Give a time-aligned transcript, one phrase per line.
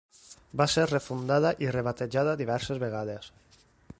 [0.61, 3.31] Va ser refundada i rebatejada diverses vegades.